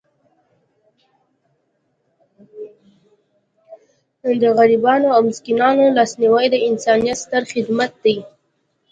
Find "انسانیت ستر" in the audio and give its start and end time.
6.69-7.43